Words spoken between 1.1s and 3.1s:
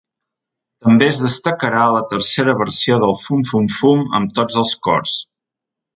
es destacarà la tercera versió